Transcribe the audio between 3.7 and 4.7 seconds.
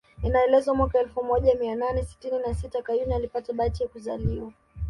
ya kuzaliwa